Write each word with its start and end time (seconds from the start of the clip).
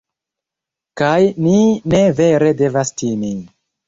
kaj 1.01 1.19
ni 1.47 1.53
ne 1.93 1.99
vere 2.21 2.49
devas 2.63 2.93
timi 3.03 3.31